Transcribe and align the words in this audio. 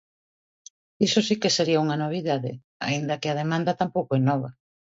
Iso 1.07 1.19
si 1.27 1.35
que 1.41 1.55
sería 1.57 1.83
unha 1.85 1.99
novidade, 2.03 2.51
aínda 2.87 3.19
que 3.21 3.29
a 3.29 3.37
demanda 3.41 3.77
tampouco 3.81 4.11
é 4.19 4.21
nova. 4.29 4.49